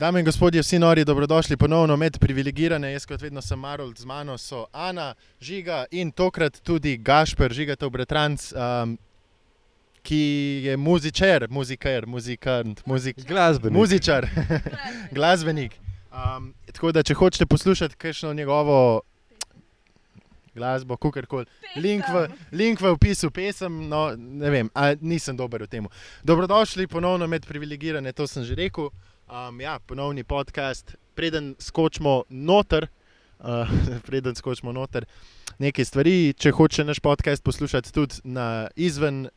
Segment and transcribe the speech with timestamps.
[0.00, 2.92] Dame in gospodje, vsi nori, dobrodošli ponovno med privilegirane.
[2.92, 7.90] Jaz, kot vedno, sem Marold, z mano so Ana, Žiga in tokrat tudi Gašper, Žigatov
[7.90, 8.94] bratranc, um,
[10.02, 10.20] ki
[10.64, 13.76] je muzičer, muziker, muzikant, muzik, Glasbenik.
[13.76, 14.28] muzičar,
[15.12, 15.76] glasbenik.
[16.10, 19.00] Um, tako da, če hočete poslušati kakšno njegovo
[20.54, 21.46] glasbo, kakorkoli,
[21.76, 25.86] link, v- link v opisu pesem, no, ne vem, a nisem dober v tem.
[26.26, 28.90] Dobrodošli ponovno med privilegirane, to sem že rekel.
[29.30, 32.86] Um, ja, ponovni podcast, preden skočimo noter.
[33.38, 33.68] Uh,
[34.06, 35.06] preden skočimo noter,
[35.58, 36.14] nekaj stvari.
[36.34, 39.28] Če hoče naš podcast poslušati tudi na izven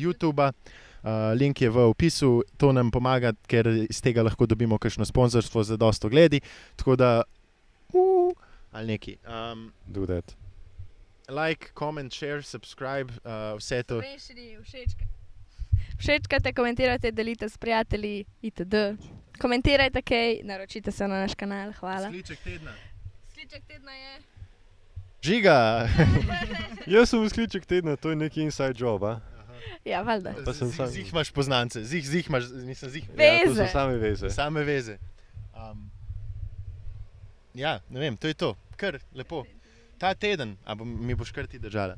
[0.00, 5.04] YouTube, uh, link je v opisu, to nam pomaga, ker iz tega lahko dobimo kakšno
[5.04, 6.40] sponzorstvo za dosto gledi.
[6.80, 7.10] Tako da,
[7.92, 8.32] uh,
[8.72, 9.18] ali neki.
[9.28, 10.32] Um, Do that.
[11.28, 14.00] like, comment, share, subscribe, uh, vse to.
[14.00, 15.12] Slovenščini, všečka.
[16.02, 18.74] Všečkate, komentirajte, delite s prijatelji, itd.
[19.38, 22.08] Komentirajte kaj, naročite se na naš kanal, hvala.
[22.10, 22.72] Sliček tedna.
[23.28, 24.18] Sliček tedna je.
[25.22, 25.88] Žiga.
[26.88, 29.04] Jaz sem skliček tedna, to je neki inside job.
[29.04, 29.20] A?
[29.84, 30.34] Ja, valjda.
[30.44, 33.04] Pa sem sam- Zih imaš poznance, zih, zih imaš, mislim, zih.
[33.08, 33.14] Ja,
[33.46, 33.54] Veze.
[33.56, 34.30] so same veze.
[34.30, 34.98] Same veze.
[35.54, 35.90] Um,
[37.54, 39.44] ja, ne vem, to je to, kar lepo.
[39.98, 41.94] Ta teden, a bom, mi boš kar ti držala.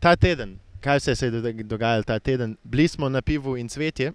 [0.00, 2.56] Ta teden, kaj vse se je do- dogajalo ta teden?
[2.64, 4.12] Bili smo na pivu in cvetje,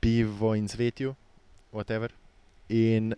[0.00, 1.14] pivo in cvetju,
[1.72, 2.08] whatever.
[2.68, 3.14] In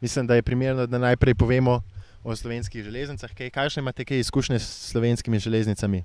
[0.00, 1.82] mislim, da je primerno, da najprej povemo
[2.24, 3.30] o slovenskih železnicah.
[3.34, 6.04] Kaj, kakšne imate kaj izkušnje s slovenskimi železnicami?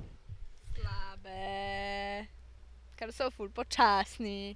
[0.74, 2.26] Slabe,
[2.96, 4.56] ker so ful počasni,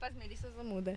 [0.00, 0.96] pa zmeri so zamude.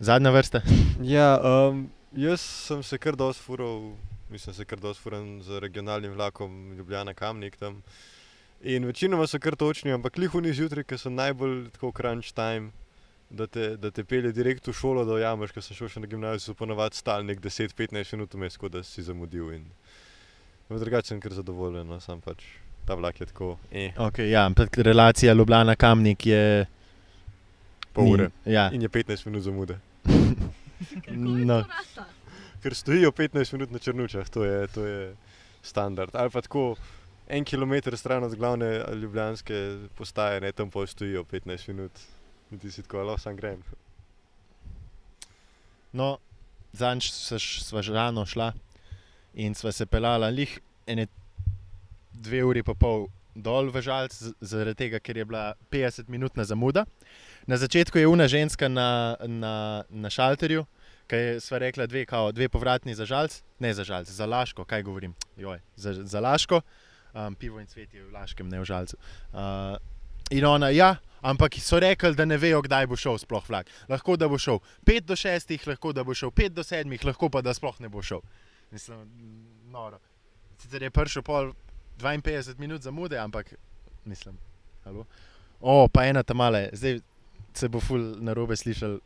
[0.00, 0.60] Zadnja vrsta.
[1.02, 3.94] Ja, um, jaz sem se kar dosti fural,
[4.30, 7.82] mislim, se kar dosti furam z regionalnim vlakom Ljubljana Kamnik tam.
[8.62, 12.70] In večinoma so kar točni, ampak lihuni zjutraj, ki so najbolj tako crunch time,
[13.30, 16.06] da te, da te pelje direkt v šolo, da ujameš, ker sem šel še na
[16.06, 19.50] gimnazijo, so ponovadi stali nek 10-15 minut vmes, kot da si zamudil.
[19.52, 19.64] In
[20.68, 22.42] v drugače sem kar zadovoljen, no, sam pač
[22.86, 26.66] ta vlak je tako, eh, Okay, ja, ampak relacija Ljubljana-Kamnik je.
[27.92, 28.30] pol ni- ure.
[28.44, 28.70] Ja.
[28.72, 29.78] In je 15 minut zamude.
[31.08, 31.64] No.
[32.66, 35.14] Ker stojijo 15 minut na črnučah, to je, to je
[35.62, 36.10] standard.
[36.18, 36.74] Ali pa tako
[37.28, 41.92] en kilometr stran od glavne ljubljanske postaje, ne tam pol stojijo 15 minut.
[42.50, 43.62] In ti si tako, alo, sam grem.
[45.92, 46.18] No,
[46.74, 48.52] sva- sva že rano šla
[49.34, 51.06] in sva se pelala lih ene
[52.12, 56.86] dve uri pa pol dol v žalc, zaradi tega, ker je bila 50-minutna zamuda.
[57.46, 60.64] Na začetku je una ženska na, na, na šalterju,
[61.06, 64.64] ki je sva rekla dve, kao, dve povratni za žalc, ne za žalc, za laško,
[64.64, 66.60] kaj govorim, Joj, za, za laško,
[67.14, 68.96] um, pivo in cvet je v laškem, ne v žalcu.
[69.32, 69.76] Uh,
[70.30, 73.70] in ona, ja, ampak so rekli, da ne vejo, kdaj bo šel sploh vlak.
[73.88, 77.30] Lahko da bo šel 5 do 6, lahko da bo šel 5 do 7, lahko
[77.30, 78.20] pa da sploh ne bo šel.
[78.70, 79.06] Mislim,
[79.70, 80.00] noro.
[80.58, 81.52] Sicer je prišel pol
[81.98, 83.54] 52 minut zamude, ampak
[84.04, 84.38] mislim,
[84.84, 85.06] halo.
[85.60, 87.00] O, pa ena tam male, zdaj
[87.56, 88.98] se bo ful na robe slišal,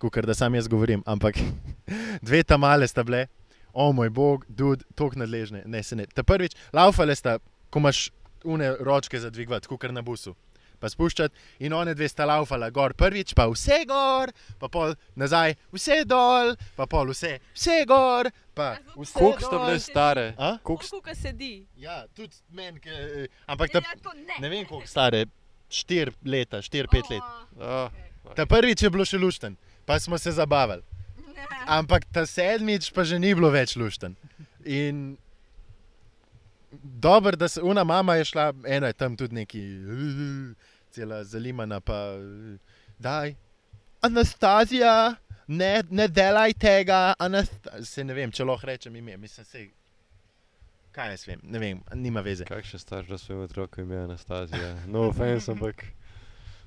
[0.00, 1.36] kukar da sam jaz govorim, ampak
[2.22, 3.26] dve tam male sta bile,
[3.72, 6.06] o moj bog, dud, tok nadležne, ne se ne.
[6.08, 7.38] Ta prvič, laufale sta,
[7.68, 8.08] ko imaš
[8.44, 10.32] une ročke za dvigovati, kukar na busu.
[10.80, 15.52] Pa spuščati, in one dve sta laufala gor, prvič pa vse gor, pa pol nazaj,
[15.70, 19.04] vse dol, pa pol vse, vse gor, Koliko
[19.40, 19.66] sta dol.
[19.66, 20.24] bile stare?
[20.38, 20.54] A?
[20.58, 21.66] Koliko st- Kuka sedi.
[21.76, 24.38] Ja, tudi meni, ke- ampak ta, Ja, tako ne.
[24.38, 25.26] ne vem koliko stare,
[25.70, 27.22] 4 leta, 4-5 let.
[27.60, 27.90] A,
[28.34, 29.56] Ta prvič je bilo še lušten,
[29.86, 30.82] pa smo se zabavali.
[31.66, 34.16] Ampak ta sedmič pa že ni bilo več lušten.
[34.64, 35.16] In
[36.82, 39.62] dobro, da se una mama je šla, ena je tam tudi neki,
[40.90, 42.14] cela zalimana, pa
[42.98, 43.34] daj.
[44.00, 45.14] Anastazija,
[45.46, 47.14] ne, ne delaj tega,
[47.84, 49.68] se ne vem, če lahko rečem ime, mislim se.
[50.90, 52.44] Kaj jaz vem, ne vem, nima veze.
[52.44, 54.74] kakšen starš, da svojemu otroku ime Anastazija.
[54.86, 55.84] No offense, ampak,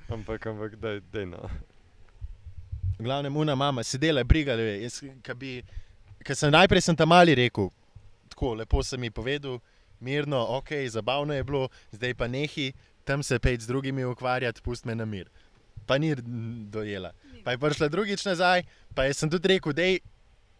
[0.09, 1.49] ampak, ampak, daj, daj no.
[2.99, 4.61] V glavnem, una mama, sedela je brigala,
[6.23, 7.71] ker sem najprej sem tam mali rekel,
[8.29, 9.59] tako lepo sem mi povedal,
[9.99, 12.73] mirno, ok, zabavno je bilo, zdaj pa nehi,
[13.03, 15.29] tam se pej z drugimi ukvarjati, pust me na mir.
[15.85, 16.15] Pa ni
[16.71, 17.11] dojela.
[17.43, 18.63] Pa je prišla drugič nazaj,
[18.95, 19.99] pa jaz sem tudi rekel, da je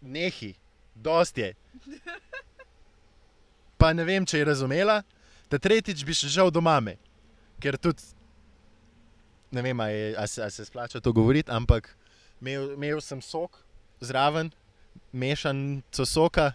[0.02, 0.54] nehi,
[0.96, 1.54] dost je.
[3.78, 5.02] Pa ne vem, če je razumela,
[5.52, 6.98] da tretjič bi še šel do mame,
[7.64, 8.04] ker tudi
[9.54, 11.92] ne vem, a, je, a, se, se splača to govoriti, ampak
[12.44, 13.64] imel, imel sem sok
[14.04, 14.52] zraven,
[15.16, 16.52] mešanico soka.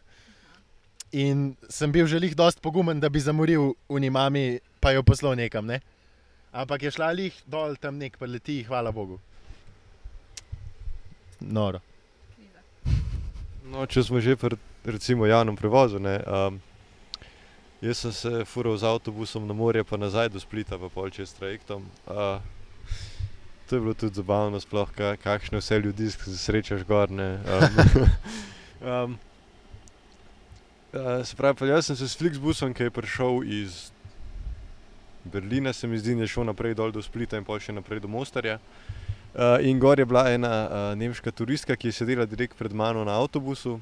[1.12, 5.64] In sem bil že dost pogumen, da bi zamoril unimami, pa jo poslal nekam.
[5.64, 5.80] Ne?
[6.52, 9.18] Ampak je šla lih dol tam nek, pa leti, hvala Bogu.
[11.40, 11.80] noro.
[13.68, 16.00] No, če smo že pri recimo javnem prevozu.
[16.00, 16.60] Ne, um,
[17.80, 21.32] jaz sem se fural z avtobusom na morje, pa nazaj do Splita, pa pol čez
[21.36, 21.84] trajektom.
[22.08, 22.40] Uh,
[23.68, 27.38] to je bilo tudi zabavno, sploh ka, kakšne vse ljudi srečaš gorne.
[27.44, 27.76] Um,
[28.88, 29.18] um,
[30.92, 33.90] uh, se pravi, pa jaz sem se s Flixbusom, ki je prišel iz
[35.24, 38.00] Berlina, se mi zdi, da je šel naprej dol do Splita in pol še naprej
[38.00, 38.56] do Mostarja.
[39.36, 43.04] Uh, in gor je bila ena uh, nemška turistka, ki je sedela direkt pred mano
[43.04, 43.76] na avtobusu.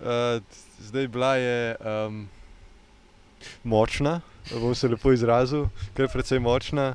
[0.00, 0.40] Uh,
[0.80, 2.24] zdaj bila je um,
[3.62, 4.22] močna,
[4.56, 6.94] bom se lepo izrazil, ker je precej močna.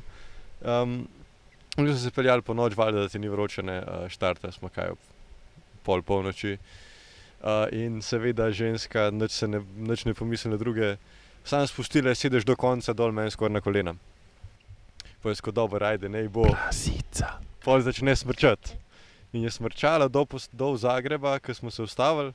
[0.60, 1.06] Um,
[1.76, 4.68] Mi smo se peljali po noč, valjda, da ti ni vroče, ne uh, štarte, smo
[4.68, 4.98] kaj ob
[5.82, 6.56] pol polnoči.
[7.40, 10.96] Uh, in seveda ženska, nič, ne, nič ne pomisli na druge,
[11.44, 13.94] sam spustila, sedeš do konca dol, meni skoraj na kolena.
[15.22, 16.44] Pojesko dobro, ajde, ne bo.
[16.50, 17.38] Prasica.
[17.64, 18.76] Pol začne smrčati.
[19.32, 22.32] In je smrčala do, do Zagreba, ko smo se ustavili.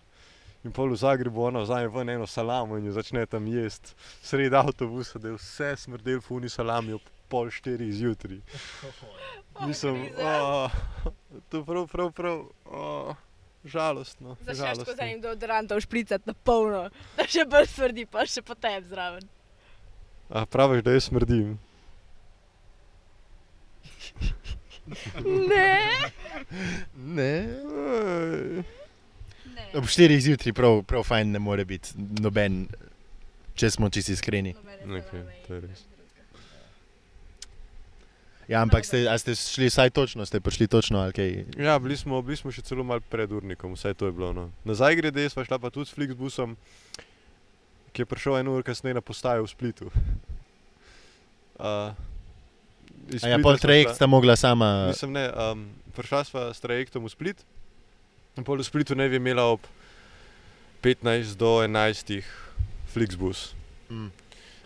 [0.65, 3.93] In pol v Zagrebu ona vzame ven eno salamo in jo začne tam jesti
[4.25, 8.41] sredi avtobusa, da je vse smrdel funi salami ob pol štiri zjutraj.
[9.67, 10.71] Mislim, oh,
[11.49, 13.15] to je prav, prav, prav, oh,
[13.63, 14.37] žalostno.
[14.41, 14.85] Začneš žalostno.
[14.85, 19.23] skozi enim deodorantom špricati na polno, da še bolj smrdi, pa še potem zraven.
[20.29, 21.55] A praviš, da jaz smrdim.
[25.25, 26.11] Ne,
[26.95, 27.47] Ne.
[29.55, 29.73] Ne.
[29.75, 31.89] Ob 4 zjutraj prav, prav fajn ne more biti
[32.21, 32.67] noben,
[33.55, 34.53] če smo čisti iskreni.
[34.85, 35.85] Okej, to je res.
[38.45, 41.45] Ja, ampak ste, ste šli vsaj točno, ste prišli točno kaj?
[41.57, 44.29] Ja, bili smo, bili smo še celo malo pred urnikom, vse to je bilo.
[44.37, 44.51] No.
[44.69, 46.53] Nazaj grede, sva šla pa tudi s Flixbusom,
[47.89, 49.89] ki je prišel eno uro kasneje na postajo v Splitu.
[51.57, 51.95] Uh,
[53.17, 54.91] ja, pol trajekt sta mogla sama.
[54.93, 55.65] Mislim, ne, um,
[55.97, 57.41] prišla sva s trajektom v Split,
[58.37, 59.65] in pol v Splitu ne bi imela ob
[60.85, 62.21] 15 do 11
[62.93, 63.55] Flixbus.
[63.89, 64.13] Mm.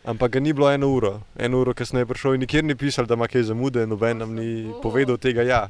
[0.09, 3.05] Ampak ga ni bilo eno uro, eno uro kasneje je prišel in nikjer ni pisal,
[3.05, 4.81] da ima kaj zamude, noben nam ni Oh.
[4.81, 5.45] povedal tega.
[5.45, 5.69] Ja.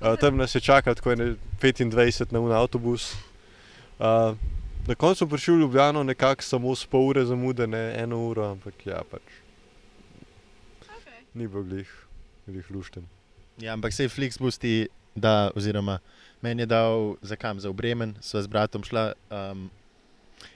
[0.00, 3.14] Uh, tam nas je čakal tako ene 25 na un avtobus.
[3.98, 4.38] Uh,
[4.86, 8.86] na koncu prišli v Ljubljano nekako samo s pol ure zamude, ne eno uro, ampak
[8.86, 9.22] ja, pač
[11.34, 11.90] ni bil glih,
[12.46, 13.06] glih lušten.
[13.58, 15.98] Ja, ampak sej Flixbus ti da, oziroma
[16.42, 19.12] meni je dal za kam, za v Bremen, sva z bratom šla.
[19.30, 19.70] Um,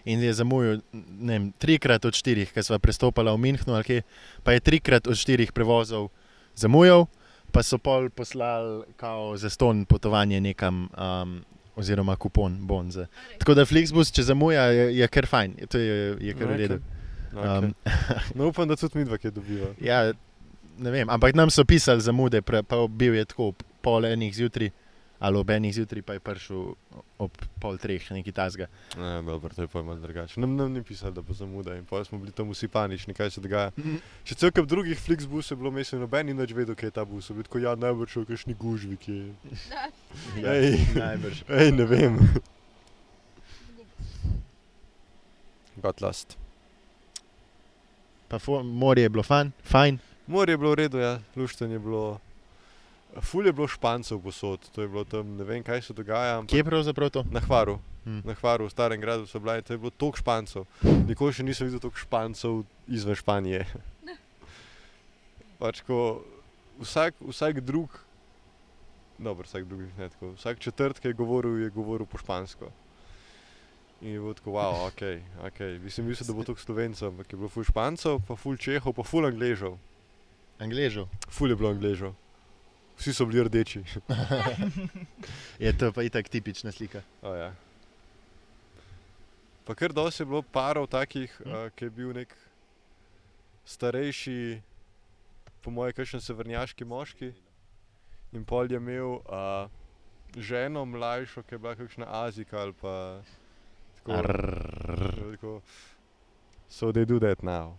[0.05, 4.03] In je zamujal ne vem, trikrat od štirih, ker sva prestopala v Münchnu, ali kaj,
[4.47, 6.11] pa je trikrat od štirih prevozov
[6.57, 7.07] zamujal,
[7.53, 11.39] pa so pol poslali kao za ston potovanje nekam, um,
[11.77, 12.91] oziroma kupon, bon.
[12.91, 13.07] Za.
[13.39, 16.79] Tako da Flixbus, če zamuja, je, je kar fajn, to je, je kar v redu.
[17.35, 17.69] Okay.
[17.69, 17.75] Um,
[18.35, 19.75] No, upam, da tudi mi dva kaj dobiva.
[19.81, 20.13] ja,
[20.79, 23.53] ne vem, ampak nam so pisali zamude, pa bil je tako
[23.85, 24.71] pol enih zjutraj,
[25.19, 26.75] ali ob enih zjutraj, pa je prišel
[27.19, 28.67] ob pol treh, nekaj tasga.
[28.97, 30.41] Ne, dobro, to je pa malo drugače.
[30.41, 33.31] Nam, nam ni pisalo, da bo zamuda in pa smo bili tam vsi panični, kaj
[33.31, 33.73] se dogaja.
[34.25, 37.05] Še cel kup drugih Flixbus je bilo, mislim, noben ni več vedel, kaj je ta
[37.05, 37.25] bus.
[37.27, 39.31] So bili tako, ja, najbrž v kakšni gužvi, ki je.
[40.43, 40.77] Ja, Ej.
[40.95, 41.45] najbrž.
[41.49, 42.21] Ej, ne vem.
[45.81, 46.37] Got lost.
[48.29, 49.99] Pa morje je bilo fan, fajn.
[50.27, 52.19] Morje je bilo v redu, ja, lušten je bilo.
[53.21, 56.39] Ful je bilo špancev posod, to je bilo tam, ne vem, kaj se dogaja.
[56.39, 57.25] ampak- Kje je pravzaprav to?
[57.31, 57.79] Na Hvaru.
[58.05, 58.21] Hm.
[58.25, 60.67] Na Hvaru, v starem gradu so bili, to je bilo toliko špancev.
[61.07, 63.65] Nikoli še nisem videl toliko špancev izven Španije.
[65.59, 66.21] pač ko
[66.79, 67.89] vsak, vsak drug,
[69.19, 72.69] dobro, vsak drug, ne tako, vsak četrt, ki je govoril, je govoril po špansko.
[74.05, 75.03] In je bilo tako, wow, ok,
[75.41, 75.61] ok.
[75.81, 79.03] Mislim, mislil, da bo toliko slovencev, ampak je bilo ful špancev, pa ful čehov, pa
[79.03, 79.79] ful angležev.
[80.61, 81.09] Angležo.
[81.29, 82.13] Ful je bilo angležev.
[82.97, 83.83] Vsi so bili rdeči.
[85.59, 87.03] Je to pa itak tipična slika.
[87.23, 87.53] Oh, ja.
[89.65, 91.51] Pa kar dosti je bilo parov takih, Hm.
[91.51, 92.31] uh, ki je bil nek
[93.67, 94.61] starejši,
[95.61, 97.33] po mojem, kakšen severnjaški moški.
[98.33, 99.67] In pol je imel uh,
[100.37, 103.21] ženo mlajšo, ki je bila kakšna Azika ali pa
[103.97, 104.13] tako.
[104.13, 105.33] Arrrr.
[105.33, 105.61] tako
[106.69, 107.75] so they do that now.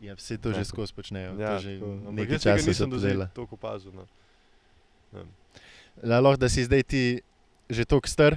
[0.00, 0.64] Ja, vse to že Ja.
[0.64, 1.34] skozi počnejo.
[1.34, 2.12] Ja, to že tako.
[2.12, 3.26] Nekaj časa se nisem to do zdaj dela.
[3.28, 3.92] toliko opazil.
[3.92, 4.06] No.
[6.02, 7.04] La, lahko, da si zdaj ti
[7.72, 8.36] že tako star,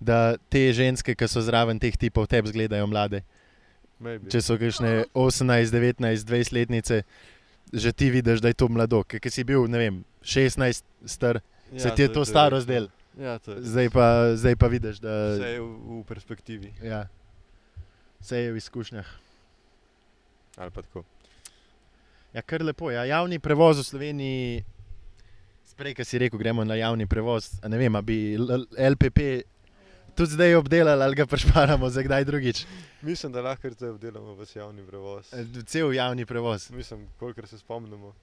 [0.00, 3.22] da te ženske, ki so zraven teh tipov, tebi zgledajo mlade.
[4.02, 4.30] Maybe.
[4.32, 7.02] Če so kakšne 18, 19, 20 letnice,
[7.72, 9.14] že ti vidiš, da je to mladok.
[9.22, 11.38] Ker si bil, vem, 16 star,
[11.70, 12.66] se ti je to je staro res, no.
[12.66, 12.90] zdel.
[13.20, 13.58] Ja, to.
[13.60, 14.06] Zdaj pa,
[14.40, 16.72] zdaj pa vidiš, da Vse je v, v perspektivi.
[16.80, 17.06] ja,
[18.24, 19.08] vse je v izkušnjah.
[20.56, 21.04] Ali pa tako.
[22.32, 22.90] Ja, kar lepo.
[22.90, 23.04] Ja.
[23.04, 24.64] Javni prevoz v Sloveniji
[25.76, 28.36] Prej, ki si rekel, gremo na javni prevoz, ne vem, a bi
[28.76, 29.42] LPP
[30.14, 32.66] tudi zdaj obdelali ali ga prešparamo za kdaj drugič.
[33.02, 35.32] Mislim, da lahko zdaj obdelamo vas javni prevoz.
[35.32, 36.70] E, Cel javni prevoz.
[36.70, 38.14] Mislim, kolikor se spomnimo.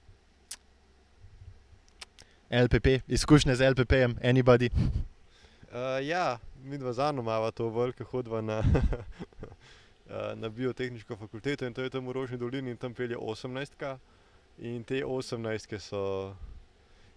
[2.50, 4.70] LPP, izkušnje z LPP-jem, anybody.
[4.72, 11.74] Uh, ja, mi dva zano imamo to veliko hodva na, uh, na biotehniško fakulteto in
[11.74, 13.96] to je tam v Rožni dolini in tam pelje 18.
[14.58, 16.34] In te 18 so.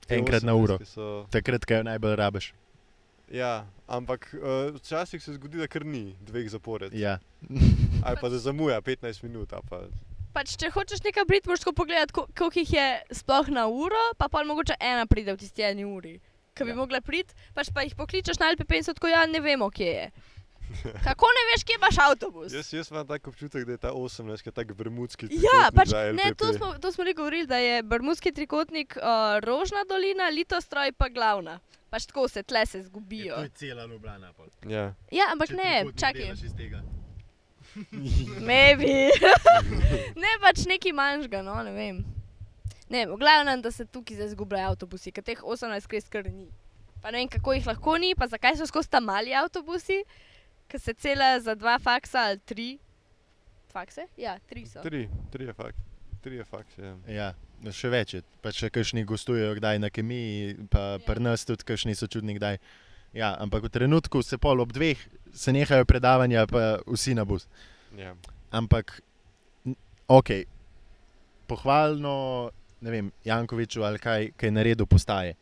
[0.10, 0.78] Enkrat na uro.
[0.78, 2.54] 18 So, Takrat, ko jo najbolj rabiš.
[3.32, 6.94] ja, ampak uh, včasih se zgodi, da kar ni dveh zapored.
[6.94, 7.20] Ja.
[8.06, 9.50] Ali pa da zamuja 15 minut.
[9.70, 9.82] Pa,
[10.34, 14.28] Pač, če hočeš nekaj priti, moraš pogledati, ko- koliko jih je sploh na uro, pa
[14.28, 16.20] pa mogoče ena pride v tisti eni uri.
[16.54, 16.76] Ki bi ja.
[16.76, 19.86] mogla priti, pač pa jih pokličeš na LPP in so tako, ja, ne vemo, kje
[19.86, 20.08] je.
[21.04, 22.54] Kako ne veš, kje imaš avtobus?
[22.54, 25.28] jaz, jaz imam tak občutek, da je ta 18 tak bermudski.
[25.32, 28.98] Ja, trikotnik pač, za ne, to smo, to smo že govorili, da je Bermudski trikotnik,
[28.98, 31.60] uh, Rožna dolina, Litostroj pa glavna.
[31.90, 33.36] Pač tako se tle se zgubijo.
[33.36, 34.34] je cela Ljubljana.
[34.66, 34.94] Ja.
[35.12, 36.34] Ja, ampak Če ne, čakaj.
[36.58, 36.82] tega.
[38.50, 39.10] Maybe.
[40.24, 42.04] ne pač neki manjšga, no, ne vem.
[42.90, 46.50] Ne, v glavnem, da se tukaj zdaj zgubljajo avtobusi, ker teh 18 kres kar ni.
[47.02, 50.04] Pa ne vem, kako jih lahko ni, pa zakaj so skozi ta mali avtobusi,
[50.74, 52.68] ker se cela za dva faksa ali tri.
[53.70, 54.08] Fakse?
[54.18, 54.82] Ja, tri so.
[54.82, 55.78] Tri, tri je fakt.
[56.22, 56.74] Tri je fakt.
[56.78, 56.94] Ja.
[57.08, 57.28] Ja,
[57.60, 58.22] no, še več je.
[58.40, 61.00] Pa še kakšni gostujejo kdaj na kemiji, pa Ja.
[61.00, 62.58] pri nas tudi kakšni so čudni kdaj.
[63.14, 64.98] Ja, ampak v trenutku se pol ob dveh
[65.32, 67.46] se nehajo predavanja, pa vsi na bus.
[67.94, 68.16] Ja.
[68.52, 69.02] Ampak,
[70.08, 70.30] ok,
[71.48, 72.50] pohvalno,
[72.82, 75.36] ne vem, Jankoviču ali kaj, kaj je naredil postaje.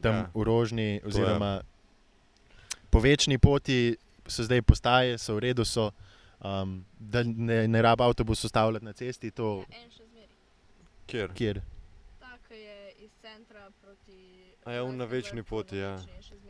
[0.00, 0.30] Tam Ja.
[0.34, 1.62] v Rožni, oziroma
[2.90, 3.96] po večni poti
[4.28, 5.90] so zdaj postaje, so v redu, so,
[6.40, 10.32] um, da ne, ne rab avtobus ustavljati na cesti, to Ja, en še zmeri.
[11.06, 11.28] Kjer?
[11.32, 11.60] kjer.
[12.18, 14.18] Tak je iz centra proti.
[14.64, 15.96] A ja, on na večni poti, ja.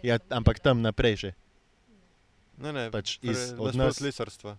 [0.02, 1.32] Ja, ampak tam naprej še.
[2.56, 4.56] Ne, ne, Pač iz- nas- lesarstva.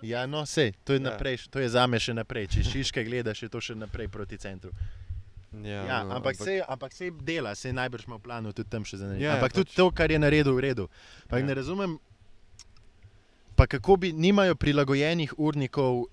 [0.00, 1.10] Ja, no, sej, to je, Ja.
[1.10, 2.46] naprej, to je zame še naprej.
[2.48, 4.70] Če šiške gledaš, je to še naprej proti centru.
[5.54, 8.80] Ja, Ja, no, ampak, sej, ampak sej dela, se najbrž ima v planu tudi tam
[8.82, 9.20] še za nekaj.
[9.20, 10.84] Ja, ampak pač- tudi to, kar je naredil, v redu.
[11.26, 11.42] Pa ja.
[11.42, 11.98] ne razumem,
[13.58, 16.04] pa kako bi nimajo prilagojenih urnikov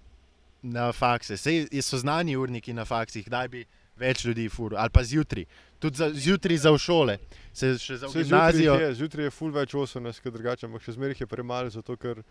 [0.62, 1.38] na fakse.
[1.38, 3.62] Sej so znani urniki na faksih, kdaj bi
[4.02, 5.46] več ljudi furo, ali pa zjutraj.
[5.80, 7.18] Tudi za, zjutraj za šole,
[7.54, 8.74] se še za gimnazijo.
[8.74, 11.98] Zjutraj je, zjutraj je full več 18, kot drugače, ampak še zmeraj je premalo, zato
[12.02, 12.24] ker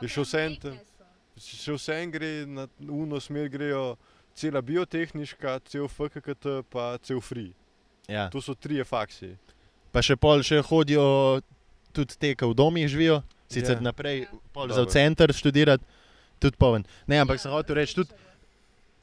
[0.00, 0.56] je še vse en,
[1.36, 3.84] še vse en gre na uno smer, grejo
[4.34, 7.52] cela biotehniška, cel FKKT, pa cel free.
[8.08, 8.30] Ja.
[8.32, 9.34] To so trije faksi.
[9.92, 11.04] Pa še pol še hodijo,
[11.92, 13.20] tudi te, ki v domih živijo,
[13.52, 13.82] sicer Ja.
[13.82, 13.88] ja.
[13.90, 15.84] naprej, pol za v center študirati,
[16.42, 16.86] tudi poven.
[17.06, 18.10] Ne, ampak sem hotel reči, tudi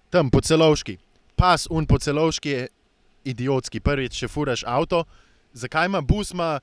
[0.10, 0.98] tam po celovški.
[1.40, 2.68] Pas un po celovški je
[3.32, 3.80] idiotski.
[3.80, 5.06] Prvič, če furaš avto,
[5.54, 6.58] zakaj ima bus ima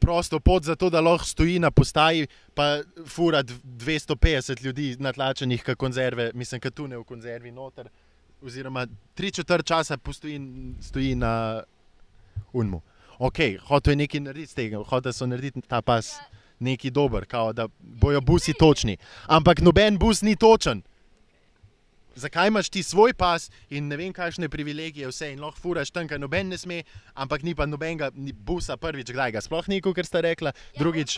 [0.00, 3.60] prosto pot za to, da lahko stoji na postaji, pa fura dv-
[4.16, 7.90] 250 ljudi natlačenih, kot konzerve, mislim, kot tune v konzervi noter.
[8.42, 10.40] Oziroma, tri četrt časa postoji,
[10.80, 11.62] stoji na
[12.52, 12.80] unmu.
[13.18, 16.14] Ok, hotel je nekaj narediti z tega, hotel so narediti ta pas
[16.60, 18.96] neki dober, kao, da bojo busi točni.
[19.26, 20.82] Ampak noben bus ni točen.
[22.20, 26.08] Zakaj imaš ti svoj pas in ne vem, kakšne privilegije, vse in lahko furaš tam,
[26.08, 26.82] kjer noben ne sme,
[27.14, 30.78] ampak ni pa nobenega ni busa prvič, kdaj ga sploh ni, kot ste rekla, Ja,
[30.82, 31.16] drugič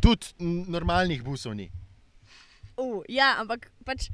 [0.00, 0.26] tudi
[0.68, 1.70] normalnih busov ni.
[2.76, 4.08] Uh, ja, ampak pač.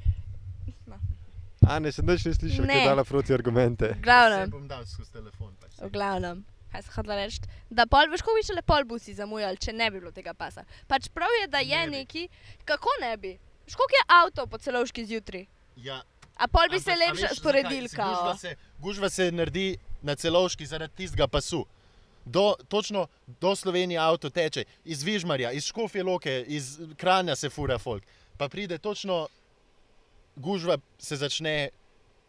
[1.67, 2.73] A ne, sem več ne slišal, Ne.
[2.73, 3.87] kaj je dala proti argumente.
[3.97, 5.55] V glavnem, bom dal skozi telefon.
[5.59, 5.79] Pač.
[5.81, 6.45] v glavnem.
[6.77, 7.39] Kaj sem hodila reči?
[7.73, 10.61] Da pol veš, kako bi šele pol busi zamujali, če ne bi bilo tega pasa.
[10.85, 12.27] Pač prav je, da je Ne neki,
[12.65, 13.31] kako ne bi.
[13.65, 15.47] Veš, koliko je avto po celovški zjutraj?
[15.81, 16.03] Ja,
[16.37, 17.89] A pol bi se ampak a lepše sporedili?
[17.89, 21.65] Gužva se, gužva se naredi na celovški zaradi tistega pasu.
[22.25, 23.07] Do, točno
[23.41, 28.03] do Slovenije avto teče, iz Vižmarja, iz Škofje Loke, iz Kranja se fura folk.
[28.37, 29.27] Pa pride točno,
[30.35, 31.69] gužva se začne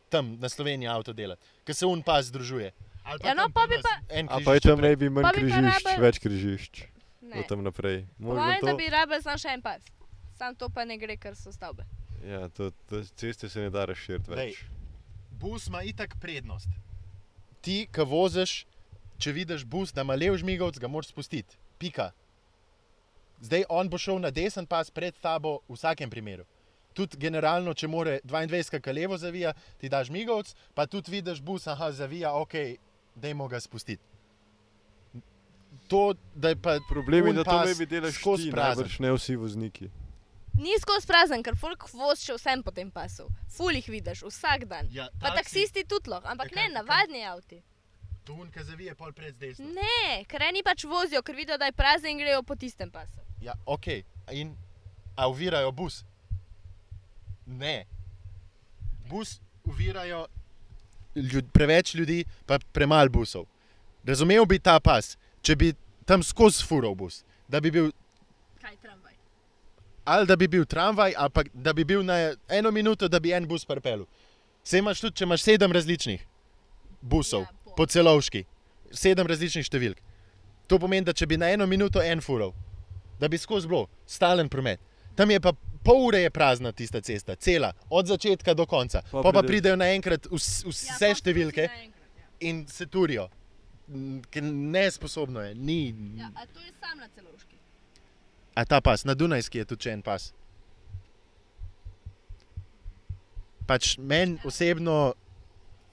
[0.09, 2.73] tam na Sloveniji avto delati, ker se un pas združuje.
[3.19, 6.19] Ja, no, pa bi pa- A pa je tam naj bi manj križišč, rabili- več
[6.19, 6.75] križišč.
[7.23, 7.39] Ne.
[7.39, 8.07] Od tam naprej.
[8.19, 8.77] Možno Mojem, da to?
[8.77, 9.83] bi rabili samo še en pas.
[10.33, 11.85] Sam to pa ne gre, ker so stavbe.
[12.23, 14.65] Ja, to, to ceste se ne da razširiti več.
[15.33, 16.69] Bus ima itak prednost.
[17.61, 18.67] Ti, ki voziš,
[19.19, 21.57] če vidiš bus, da ima lev žmigovc, ga moraš spustiti.
[21.79, 22.11] Pika.
[23.41, 26.45] Zdaj on bo šel na desen pas pred tabo v vsakem primeru.
[26.93, 31.67] Tudi generalno, če more 22 km levo zavija, ti daš žmigovc, pa tudi vidiš bus,
[31.67, 32.55] aha, zavija, ok,
[33.19, 34.03] dajmo ga spustiti.
[35.89, 36.03] To,
[36.35, 38.89] da je pa Problem je, da to ne bi delal skozi prazen.
[38.99, 39.89] ne vsi vozniki.
[40.55, 43.29] Ni skozi prazen, ker folk voz še vsem po tem pasu.
[43.49, 44.89] Ful jih vidiš vsak dan.
[44.91, 47.63] Ja, Pa taksisti tudi lahko, ampak Ja, ne kaj- navadni avti.
[48.25, 49.55] Tun, ki zavije pol pred zdaj.
[49.59, 53.21] Ne, ker eni pač vozijo, ker vidijo, da je prazen in grejo po tistem pasu.
[53.41, 53.87] Ja, ok.
[54.33, 54.57] In
[55.17, 56.05] a uvirajo bus?
[57.47, 57.87] Ne.
[59.09, 60.27] Bus uvirajo
[61.33, 63.47] ljud, preveč ljudi, pa premalo busov.
[64.07, 65.73] Razumel bi ta pas, če bi
[66.07, 67.91] tam skozi fural bus, da bi bil
[68.63, 69.15] Kaj tramvaj?
[70.05, 73.33] ali da bi bil tramvaj, ali pa da bi bil na eno minuto, da bi
[73.33, 74.05] en bus prepel.
[74.65, 76.27] Se imaš tudi, če imaš sedem različnih
[77.01, 77.75] busov Ja, po.
[77.77, 78.45] po celovški,
[78.93, 80.01] sedem različnih številk.
[80.69, 82.53] To pomeni, da če bi na eno minuto en fural,
[83.21, 84.81] da bi skozi bilo stalen promet.
[85.19, 85.51] Tam je pa
[85.83, 89.03] pol ure je prazna tista cesta, cela, od začetka do konca.
[89.03, 91.65] Pa Pa, pa pride- pridejo naenkrat vs, Ja, vse številke
[92.41, 93.27] in se turijo.
[93.89, 95.81] Mm, Ker nesposobno je, ni.
[96.15, 97.57] Ja, a to je sam na celovški.
[98.55, 100.31] A ta pas, na Dunajski je tudi en pas.
[103.67, 105.15] Pač meni osebno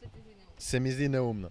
[0.01, 0.57] zdi neumno?
[0.57, 1.49] se mi zdi neumno.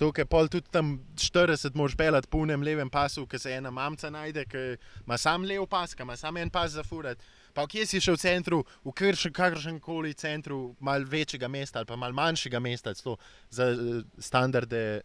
[0.00, 3.68] Zato, ker pol tudi tam 40 moraš pelati po unem levem pasu, ker se ena
[3.70, 4.62] mamca najde, ki
[5.04, 7.20] ima sam lev pas, ki ima sam en pas za furat.
[7.52, 12.00] Pa kje si še v centru, v kakršnem koli centru, mal večjega mesta ali pa
[12.00, 13.18] mal manjšega mesta, celo
[13.52, 15.02] za eh, standarde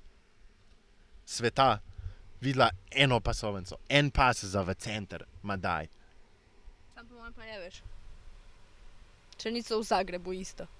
[1.27, 1.81] sveta,
[2.39, 5.91] videla eno pasovnico, en pas za v center, madaj.
[6.95, 7.83] Sam po mojem pa je veš.
[9.43, 10.71] Če niso v Zagrebu isto.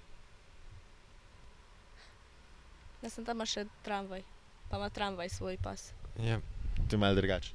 [3.02, 4.22] Jaz sem tam še tramvaj,
[4.70, 5.92] pa ima tramvaj svoj pas.
[6.18, 6.40] Ja.
[6.88, 7.52] To je malo drugače.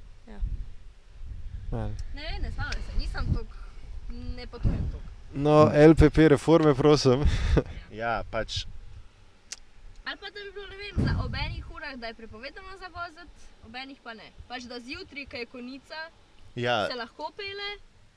[1.71, 1.87] malo.
[2.15, 3.47] Ne, vem, ne znam se, nisem tok,
[4.09, 5.01] ne potujem tok.
[5.33, 7.23] No, LPP reforme, prosim.
[8.01, 8.65] Ja, pač
[10.05, 13.99] Ali pa da bi bilo, ne vem, za obenih urah, da je prepovedano zavoziti, obenih
[14.03, 14.31] pa ne.
[14.47, 15.99] Pač da zjutraj, kaj je konica,
[16.55, 17.69] ja, se lahko pele,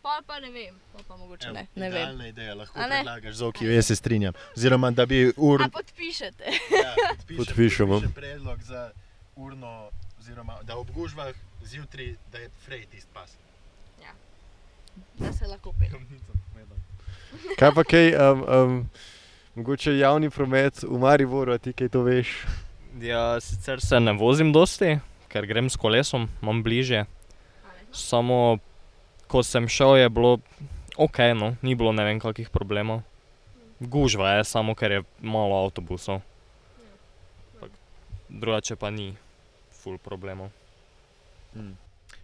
[0.04, 1.66] pa pa ne vem, pol pa mogoče ne.
[1.75, 2.20] Ne vem.
[2.23, 3.00] Ideja, lahko A ne?
[3.00, 4.34] predlagaš zoki, jaz se strinjam.
[4.52, 6.44] Oziroma, da bi ur, A podpišete.
[6.44, 7.94] ja, podpišem, Podpišemo.
[7.94, 8.90] podpišem predlog za
[9.37, 9.88] urno,
[10.20, 11.32] oziroma da ob gužvah
[11.64, 13.32] zjutraj, da je frej tisti pas.
[15.19, 15.99] Da se lahko pele.
[17.58, 18.75] Kaj pa kaj, um, um,
[19.54, 22.30] mogoče javni promet v Mariboru, ti kaj to veš?
[23.00, 27.06] Ja, sicer se ne vozim dosti, ker grem s kolesom, imam bližje.
[27.90, 28.58] Samo
[29.28, 30.39] ko sem šel, je bilo
[30.97, 33.02] ok, no, ni bilo ne vem kakih problemov.
[33.80, 36.21] Gužva je, samo ker je malo avtobusov.
[38.28, 39.15] Drugače pa ni
[39.71, 40.50] full problemov.
[41.54, 41.76] Hmm.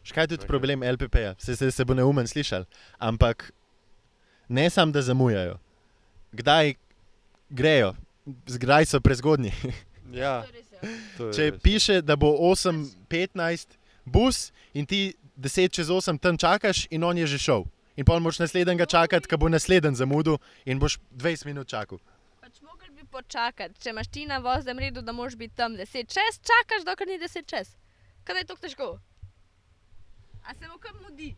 [0.02, 0.48] Škaj je tudi Ok.
[0.48, 2.64] problem LPP-ja, se, se, se bo neumen slišal,
[2.98, 3.52] ampak
[4.48, 5.58] ne samo, da zamujajo.
[6.32, 6.74] Kdaj
[7.50, 7.94] grejo,
[8.46, 9.52] zgraj so prezgodnji.
[10.12, 10.42] Ja,
[11.36, 17.16] Če piše, da bo 8:15 bus in ti 10 čez 8 tam čakaš, in on
[17.16, 17.64] je že šel.
[17.96, 21.98] In pol moš naslednjega čakati, ko bo naslednji zamudil, in boš 20 minut čakal.
[22.40, 26.06] Pač mogel bi počakati, če imaš ti na voznem redu, da moraš biti tam 10
[26.06, 27.72] čez, čakaš, dokler ni 10 čez.
[28.24, 28.88] Kaj je to težko?
[30.42, 31.34] A se mu kam mudi?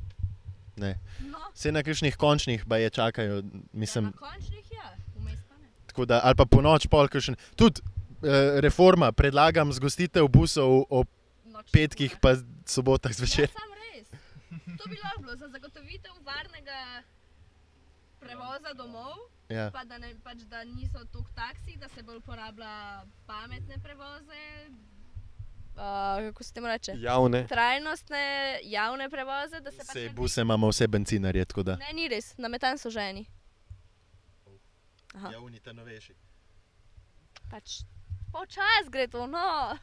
[0.76, 0.98] Ne.
[1.20, 4.86] No, Vse na kakšnih končnih pa je čakajo, mislim, ja, na končnih ja,
[5.16, 5.68] vmes pa ne.
[5.86, 7.36] tako da, ali pa po noč, pol kakšen.
[7.54, 7.82] Tudi
[8.22, 11.08] eh, reforma, predlagam zgostitev busov ob
[11.44, 13.50] Nočne petkih, pa sobotah Ja, zvečer.
[13.50, 13.71] res.
[14.52, 17.02] To bi lahko bilo za zagotovitev varnega
[18.20, 19.16] prevoza domov,
[19.48, 19.70] Ja.
[19.70, 22.72] pa da, ne, pač, da niso tok taksi, da se bolj uporablja
[23.26, 24.42] pametne prevoze.
[25.72, 25.80] Uh,
[26.22, 26.92] kako se temu reče?
[26.96, 27.46] Javne.
[27.46, 28.22] Trajnostne
[28.64, 31.76] javne prevoze, da se pač Vse ne bi- buse imamo, vse bencinarje, tako da.
[31.76, 33.26] Ne, ni res, na metan so ženi.
[35.14, 35.30] Aha.
[35.30, 36.14] Ja, unita novejši.
[37.50, 37.80] Pač
[38.32, 39.76] počas gre to, no.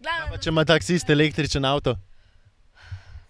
[0.00, 1.96] Glavno, Pa, če ima taksist električen avto,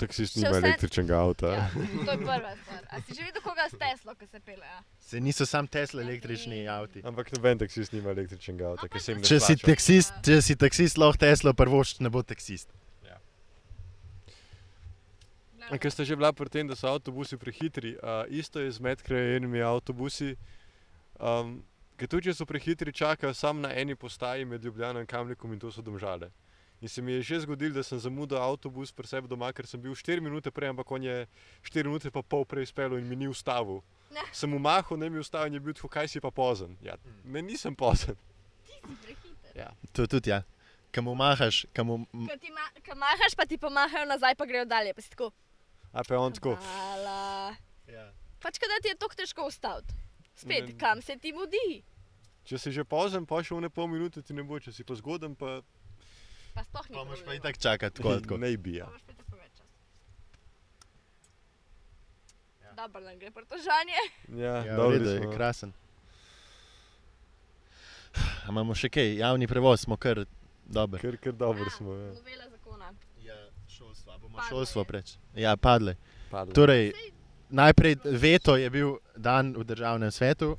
[0.00, 1.50] Taksist Še nima vse- električnega avta.
[1.54, 2.82] Ja, to je prva stvar.
[2.88, 4.64] A si že videl koga s Teslo, ki se pele?
[4.64, 4.80] Ja?
[5.10, 7.02] se niso sam Tesla električni avti.
[7.04, 11.20] Ampak noben taksist nima električnega avta, ker se Če si, taksist, če si taksist, lahko
[11.20, 12.70] Tesla prvošč, ne bo taksist.
[15.70, 18.82] A Ker ste že bila pri tem, da so avtobusi prehitri, uh, isto je z
[18.82, 20.34] medkrajenimi avtobusi.
[21.14, 21.62] Um,
[21.94, 25.62] ker tudi, če so prehitri, čakajo samo na eni postaji med Ljubljano in Kamnikom in
[25.62, 26.32] to so domžale.
[26.80, 29.76] In se mi je že zgodilo, da sem zamudil avtobus pri sebi doma, ker sem
[29.76, 31.26] bil 4 minute prej, ampak on je
[31.62, 33.82] 4 minute pa pol prej speljal in mi ni ustavil.
[34.10, 34.24] Ne.
[34.32, 36.76] Sem mu mahal, ne mi ustavil in je bil tako, kaj si pa pozen.
[36.80, 38.16] Ja, ne, nisem pozen.
[38.64, 39.52] Ti si prehiter.
[39.54, 39.68] Ja.
[39.92, 40.40] To tudi ja.
[40.90, 42.08] Kamu mahaš, kamu.
[42.08, 42.64] m- Ko ti ma
[42.96, 44.90] mahaš, pa ti pomahajo nazaj, pa grejo dalje.
[44.90, 45.30] Pa si tako.
[45.92, 46.56] A pa je on tako.
[46.56, 47.54] Hvala.
[47.86, 48.08] Ja.
[48.40, 49.94] Pač kada ti je tako težko ustaviti.
[50.34, 51.84] Spet, Ne- kam se ti mudi?
[52.42, 54.82] Če si že pozen, pa še v ne pol minute ti ne bo, če si
[54.82, 55.60] pa zgoden, pa
[56.54, 56.96] Pa sploh ni.
[56.96, 58.36] Pa moš pa itak čakati, tako tako.
[58.36, 58.74] ne bi.
[58.74, 58.86] Ja.
[58.86, 59.20] časa.
[62.80, 63.98] dobro, da gre pritožanje.
[64.28, 65.72] Ja, Ja, v dobri redu, je krasen.
[68.46, 70.24] A imamo še kaj, javni prevoz smo kar
[70.66, 71.00] dobri.
[71.02, 71.94] Ker, ker dobri smo.
[71.94, 72.12] Ja.
[72.14, 72.92] Novela zakona.
[73.22, 73.36] Ja,
[73.68, 75.16] šolstvo, bomo Padle šolstvo preč.
[75.36, 75.96] Ja, padle.
[76.30, 76.54] Padli.
[76.54, 76.92] Torej,
[77.50, 80.56] najprej veto je bil dan v državnem svetu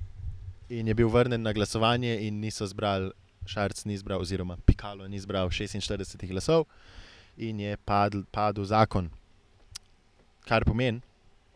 [0.71, 3.11] in je bil vrnen na glasovanje, in niso zbrali,
[3.45, 6.65] Šarc ni zbral, oziroma Pikalo ni zbral 46 glasov,
[7.37, 9.09] in je padl, padel zakon.
[10.45, 11.01] Kar pomeni,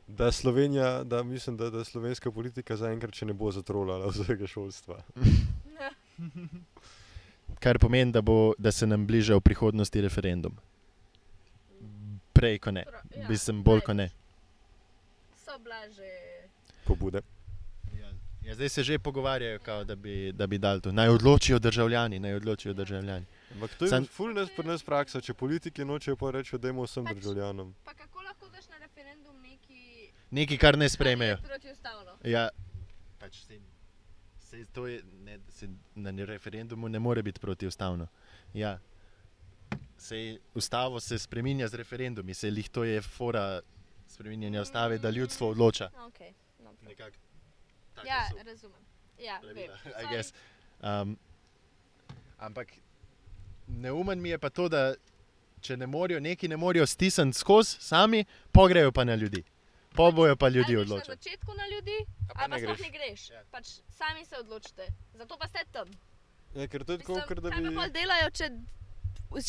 [0.07, 4.99] Da Slovenija, da mislim, da, da slovenska politika zaenkrat še ne bo zatrolala vsega šolstva.
[7.63, 10.57] kar pomeni da, bo, da se nam bliža v prihodnosti referendum.
[12.33, 12.85] Prej, ko ne.
[13.15, 14.09] Ja, Mislim, bolj, ko ne.
[15.45, 16.11] So bila že.
[16.85, 17.21] Pobude.
[18.45, 20.91] Ja, zdaj se že pogovarjajo, kao, da, bi, da bi dal to.
[20.91, 23.25] Naj odločijo državljani, naj odločijo državljani.
[23.53, 24.05] Ampak to je Sam- Sam...
[24.05, 27.73] ful nas pri nas praksa, če politiki nočejo pa reči, da jemo vsem Pač- državljanom.
[27.83, 30.11] Pa kako lahko daš na referendum neki.
[30.31, 31.37] Nekaj, kar ne sprejmejo.
[32.23, 32.49] Ja,
[33.19, 33.59] pač se,
[34.39, 38.07] se, to je, ne, se na referendumu ne more biti protiustavno.
[38.53, 38.79] Ja.
[39.97, 43.61] Sej, ustavo se spremenja z referendumi, se jih to je fora
[44.07, 45.89] spremenjanja ustave, da ljudstvo odloča.
[45.97, 46.33] Okay.
[46.59, 47.11] No, prav.
[47.95, 48.81] Taka ja, so razumem.
[49.19, 50.23] Ja, pravila.
[50.81, 51.17] Um,
[52.37, 52.67] ampak
[53.67, 54.93] neumen mi je pa to, da
[55.61, 59.43] če ne morejo, neki ne morejo stisniti skozi sami, pogrejo pa na ljudi.
[59.95, 61.09] Po bojo pa ljudi odločati.
[61.09, 61.95] Na začetku na ljudi,
[62.27, 62.81] pa ali pa ne sploh greš.
[62.85, 63.29] ne greš.
[63.29, 63.43] Ja.
[63.51, 64.87] Pač sami se odločite.
[65.13, 65.87] Zato pa ste tam.
[66.55, 67.71] Ja, ker to je tako, Mislim, ker da kaj bi.
[67.75, 68.49] pa pol delajo, če,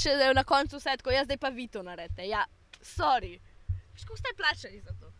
[0.03, 2.29] če je na koncu vse tako, jaz zdaj pa vi to naredite.
[2.31, 2.45] Ja,
[2.81, 3.37] sorry.
[3.93, 5.11] Veš, Kako ste plačali za to?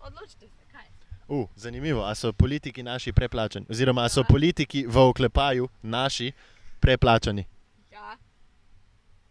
[0.00, 0.86] Odločite se, kaj.
[1.28, 4.24] Uh, zanimivo, a so politiki naši preplačani, oziroma a so Ja.
[4.24, 6.32] politiki v oklepaju naši
[6.80, 7.44] preplačani.
[7.92, 8.16] Ja.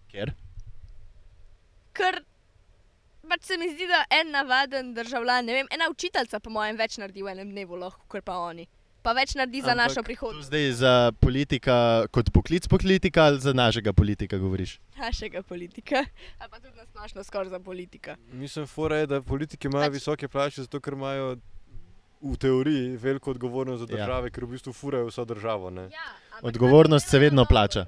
[0.08, 0.34] Ker?
[1.94, 2.20] Ker
[3.26, 6.98] pač se mi zdi, da en navaden državljan, ne vem, ena učiteljica, po mojem, več
[6.98, 8.68] naredi v enem dnevu, lahko, kot pa oni.
[9.02, 10.48] Pa več naredi za Ampak našo To prihodnost.
[10.48, 11.76] zdaj za politika,
[12.10, 14.80] kot poklic politika ali za našega politika govoriš?
[14.98, 16.06] Našega politika.
[16.40, 18.16] Ali pa tudi nasplošno skoraj za politika.
[18.34, 21.36] Mislim, fora je, da politiki imajo Pač- visoke plače, zato ker imajo
[22.26, 23.96] v teoriji veliko odgovornost za Ja.
[23.98, 25.70] države, ker v bistvu furajo vso državo.
[25.70, 25.82] ne.
[25.84, 26.08] Ja,
[26.42, 27.86] Odgovornost se vedno plača.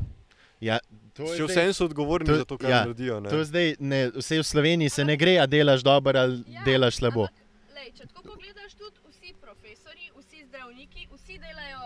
[0.60, 0.80] Ja,
[1.16, 3.20] Še vsem so odgovorni to- za to, kar ja, naredijo.
[3.20, 3.30] ne.
[3.30, 6.96] To zdaj ne, vse v Sloveniji se ne gre, a delaš dobro ali Ja, delaš
[6.96, 7.22] slabo.
[7.24, 7.44] ampak,
[7.76, 11.82] Lej, če tako pogledaš, tudi vsi profesori, vsi zdravniki, vsi delajo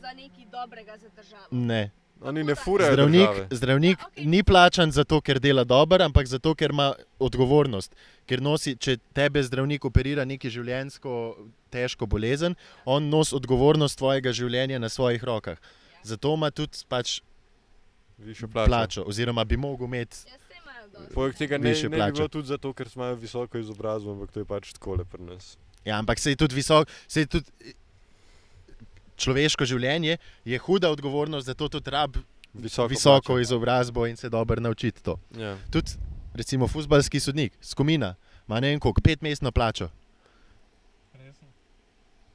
[0.00, 1.46] za nekaj dobrega za državo.
[1.52, 1.90] Ne.
[2.20, 3.48] Oni ne furajo Zdravnik, države.
[3.50, 4.24] zdravnik okej.
[4.24, 7.94] ni plačan zato, ker dela dobro, ampak zato, ker ima odgovornost.
[8.26, 11.36] Ker nosi, če tebe zdravnik operira neki življenjsko
[11.70, 15.58] težko bolezen, on nosi odgovornost tvojega življenja na svojih rokah.
[16.02, 17.20] Zato ima tudi pač
[18.18, 18.66] Višjo plačo.
[18.68, 20.16] plačo, oziroma bi mogel imeti.
[20.26, 20.38] Ja.
[21.14, 24.44] Poleg tega ne, ne bi bilo tudi zato, ker imajo visoko izobrazbo, ampak to je
[24.48, 25.58] pač tako pri nas.
[25.84, 27.74] Ja, ampak se je tudi visok, se je tudi
[29.16, 32.16] človeško življenje je huda odgovornost, zato tudi rab
[32.54, 33.40] Visoko, visoko plačo.
[33.40, 35.18] izobrazbo in se dobro naučiti to.
[35.32, 35.56] Ja.
[35.70, 35.90] Tudi,
[36.34, 38.14] recimo, futbalski sodnik, skomina,
[38.48, 39.88] ima ne vem koliko, pet mestno plačo.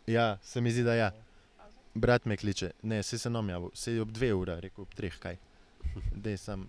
[0.07, 1.11] Ja, se mi zdi, da ja.
[1.93, 5.17] Brat me kliče, ne, se sem omjavil, se je ob dve ura, rekel ob treh
[5.17, 5.37] kaj.
[6.17, 6.67] Dej sem,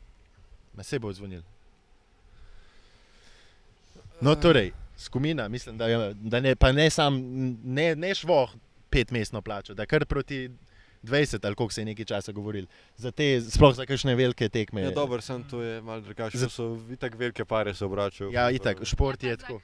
[0.75, 1.43] me se bo odzvonil.
[4.21, 7.17] No, torej, skomina, mislim, da, je- da ne, pa ne sam,
[7.65, 8.49] ne, ne šlo
[8.93, 10.51] pet mestno plačo, da kar proti
[11.03, 12.67] 20 ali koliko se je nekaj časa govoril.
[12.97, 14.83] Za te, sploh za kakšne velike tekme.
[14.83, 16.39] Ja, dobro, sem to je malo drugače.
[16.39, 18.31] Za- To so itak velike pare se obračajo.
[18.31, 19.61] Ja, itak, šport je tako.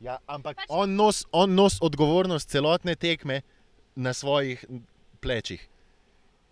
[0.00, 3.40] Ja, ampak Pač- on nos, on nos odgovornost celotne tekme
[3.96, 4.64] na svojih
[5.20, 5.62] plečih.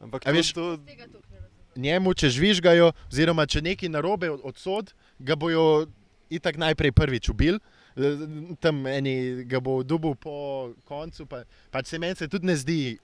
[0.01, 0.79] Ampak veš- to.
[1.75, 5.87] Njemu, če žvižgajo, oziroma če neki narobe od- odsod, ga bojo
[6.31, 7.59] itak najprej prvič ubil,
[8.61, 11.27] tam eni ga bo dubil po koncu.
[11.27, 12.99] Pa, pač se meni se tudi ne zdi,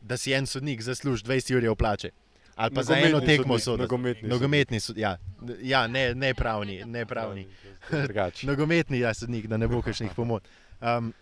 [0.00, 2.10] da si en sodnik zasluži 20 ur plače.
[2.56, 5.02] Ali pa za eno tekmo so nogometni Nogometni sodnik.
[5.02, 5.18] Ja,
[5.62, 7.46] ja ne, ne pravni, ne pravni.
[8.50, 10.46] Nogometni ja, sodnik, da ne bo kakšnih pomot.
[10.80, 11.12] Um,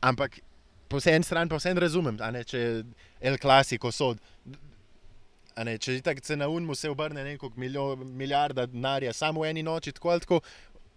[0.00, 0.40] ampak
[0.88, 2.82] po eni strani pa vsem razumem, ne, če
[3.20, 4.18] El Clasico sod.
[5.60, 9.92] Ne, če tako se na unmu se obrne neko milijarda denarja, samo v eni noči,
[9.92, 10.40] tako ali tako,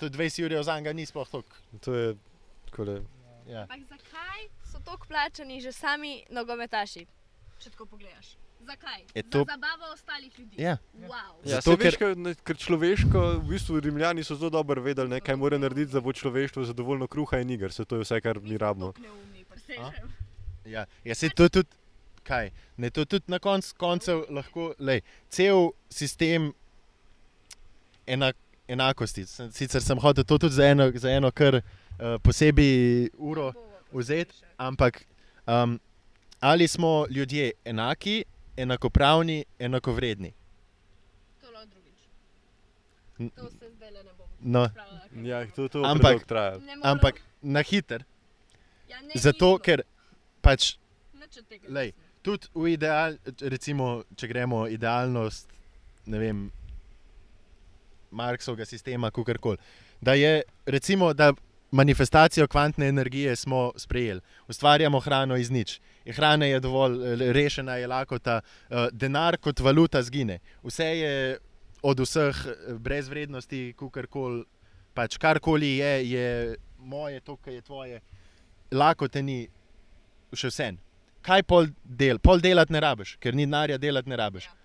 [0.03, 1.55] to 20 ur za njega ni sploh toliko.
[1.81, 2.15] To je
[2.65, 3.01] takole.
[3.47, 3.63] Ja.
[3.63, 7.05] Ampak zakaj so tako plačani že sami nogometaši?
[7.59, 8.35] Če tako pogledaš.
[8.63, 9.01] Zakaj?
[9.13, 10.55] Je Za to- zabavo ostalih ljudi.
[10.57, 10.77] Ja.
[10.97, 11.33] Wow.
[11.43, 15.19] Ja, Zato, ker, veš, ker, ker človeško, v bistvu Rimljani so zelo dobro vedeli, ne,
[15.19, 17.71] kaj mora narediti, da bo človeštvo zadovoljno kruha in iger.
[17.71, 18.93] Se to je vse, kar mi rabimo.
[18.99, 19.43] Neumni.
[20.65, 21.69] Ja, ja se to tudi,
[22.23, 26.53] kaj, ne, to tudi na koncu koncev lahko, lej, cel sistem
[28.07, 28.35] enak,
[28.67, 29.25] enakosti.
[29.25, 31.63] Sicer sem hotel to tudi za eno, za eno kar uh,
[32.23, 33.51] posebej uro
[33.93, 35.05] vzeti, ampak
[35.47, 35.79] um,
[36.39, 38.23] ali smo ljudje enaki,
[38.57, 40.33] enakopravni, enakovredni?
[41.41, 43.35] To lahko drugič.
[43.35, 44.27] To se zdaj le ne bom.
[44.39, 44.69] No.
[45.23, 46.59] Ja, to, to Ampak-.
[46.61, 48.03] Ne ampak na hiter.
[48.89, 49.57] ja, ne, Zato, nismo.
[49.63, 49.83] ker
[50.41, 50.75] pač
[51.67, 55.49] Lej, tudi v ideal, recimo, če gremo idealnost,
[56.05, 56.43] ne vem,
[58.13, 59.57] Marksovega sistema, kakorkoli.
[60.01, 61.33] Da je, recimo, da
[61.73, 65.79] manifestacijo kvantne energije smo sprejeli, ustvarjamo hrano iz nič.
[66.05, 70.39] Hrana je dovolj eh, rešena, je lakota, eh, denar kot valuta zgine.
[70.63, 71.37] Vse je
[71.81, 74.43] od vseh eh, brez vrednosti, kakorkoli,
[74.93, 78.01] pač karkoli je, je moje, to, kar je tvoje,
[78.71, 79.47] lakote ni,
[80.33, 80.73] še vse.
[81.25, 82.19] Kaj pol del?
[82.19, 84.45] Pol delati ne rabiš, ker ni denarja delati ne rabiš.
[84.45, 84.59] Ja.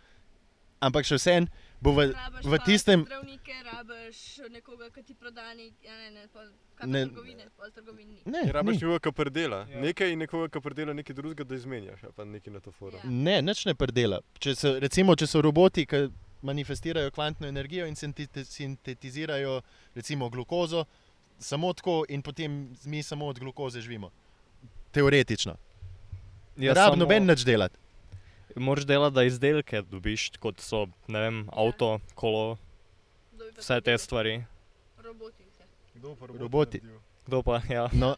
[0.89, 1.41] Ampak še vse
[1.81, 4.19] bo v, Rabiš v tistem, Zdravnike, rabiš
[4.51, 6.47] nekoga, ki ti prodani, ja, ne, ne, pol,
[6.85, 7.07] Ne.
[7.07, 8.21] pa trgovine, pol trgovin ni.
[8.27, 8.81] ne, Je rabaš ni.
[8.81, 9.61] nekoga, ki predela.
[9.65, 9.81] Ja.
[9.81, 12.99] Nekaj in nekoga, ki predela nekaj drugega, da izmenjaš, pa nekaj na to forum.
[12.99, 13.11] Ja.
[13.11, 14.19] Ne, nič ne predela.
[14.37, 16.09] Če so, recimo, če so roboti, ki
[16.43, 17.95] manifestirajo kvantno energijo in
[18.45, 19.61] sintetizirajo
[19.95, 20.85] recimo glukozo,
[21.41, 24.11] samo tako in potem mi samo od glukoze živimo.
[24.91, 25.55] Teoretično.
[26.57, 27.79] Ja, Rab samo- noben nič delati.
[28.57, 32.57] Moraš delati, da izdelke dobiš, kot so ne vem, avto, kolo,
[33.57, 34.45] vse te stvari.
[34.99, 35.45] Roboti.
[35.95, 36.79] Kdo pa Roboti.
[36.79, 37.01] naredil?
[37.27, 37.89] Kdo pa, ja.
[37.93, 38.17] No,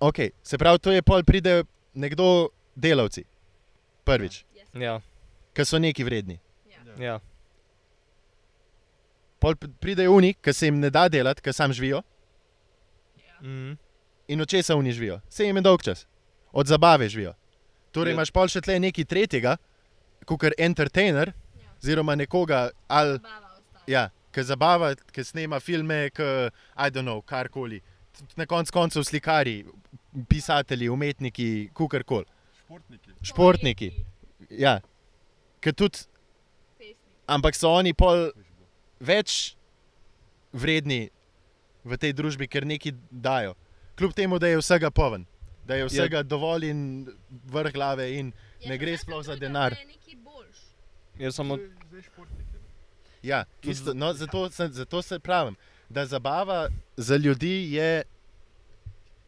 [0.00, 0.30] okay.
[0.42, 3.24] Se pravi, to je pol pride nekdo, delavci,
[4.04, 4.68] prvič, Yes.
[4.74, 5.00] Ja,
[5.52, 6.38] ki so neki vredni.
[6.66, 6.80] Ja.
[6.98, 7.20] ja.
[9.38, 12.02] Pol p- pridejo oni, ki se jim ne da delati, ki sam živijo
[13.18, 13.40] Ja.
[13.42, 13.76] Mm.
[14.28, 15.20] in od česa oni živijo.
[15.28, 16.06] Se jim je dolg čas,
[16.52, 17.34] od zabave živijo.
[17.96, 18.14] Torej, Ja.
[18.14, 19.56] imaš pol še tle nekaj tretjega,
[20.24, 21.70] kot je entertainer, Ja.
[21.80, 23.18] oziroma nekoga, ali,
[23.86, 26.22] ja, ki zabava, ki snema filme, ki,
[26.76, 27.80] I don't know, karkoli.
[28.36, 29.64] Na koncu koncev slikari,
[30.28, 32.24] pisatelji, umetniki, kukorkoli.
[32.58, 33.10] Športniki.
[33.22, 33.90] Športniki.
[33.90, 34.80] Poeti, Ja,
[35.60, 36.04] ki tudi,
[36.78, 36.96] pesniki.
[37.26, 38.30] ampak so oni pol
[39.00, 39.56] več
[40.52, 41.10] vredni
[41.84, 43.54] v tej družbi, ker nekaj dajo.
[43.96, 45.26] Kljub temu, da je vsega poven,
[45.66, 46.22] da je vsega ja.
[46.22, 47.06] dovolj in
[47.44, 48.10] vrh glave.
[48.12, 49.74] In, Ja, Ne gre sploh za denar.
[51.18, 51.68] je samo ne.
[53.22, 55.56] ja, isto, no, zato, se, zato se pravim,
[55.88, 58.02] da zabava za ljudi je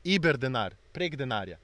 [0.04, 1.58] iber denar, prek denarja.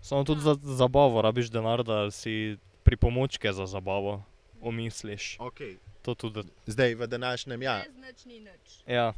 [0.00, 4.22] Samo tudi za zabavo rabiš denar, da si pripomočke za zabavo
[4.60, 5.38] omisliš.
[5.38, 5.76] Okay.
[6.02, 8.84] To tudi, Zdaj v današnjem, ja, Brez nič ni nič.
[8.86, 9.12] ja.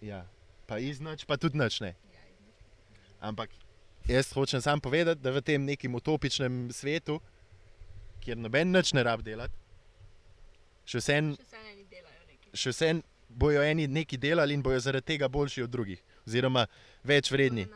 [0.00, 0.26] ja.
[0.66, 1.94] pa iznač, pa tudi nič ne.
[3.20, 3.52] Ampak
[4.08, 7.20] jaz hočem samo povedati, da v tem nekem utopičnem svetu,
[8.24, 9.54] kjer noben nič ne rab delati,
[10.88, 12.20] še vsem, Še vse eni delajo
[12.56, 16.66] še vsem bojo eni nekaj delali in bojo zaradi tega boljši od drugih, oziroma
[17.04, 17.66] več vredni.